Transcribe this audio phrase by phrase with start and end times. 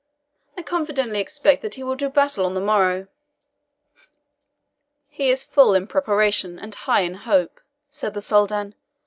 [0.57, 3.07] I confidently expect that he will do battle on the morrow."
[5.07, 8.73] "He is full in preparation, and high in hope," said the Soldan.